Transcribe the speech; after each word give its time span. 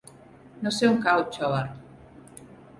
No 0.63 0.71
sé 0.77 0.89
on 0.95 0.97
cau 1.05 1.23
Xóvar. 1.37 1.63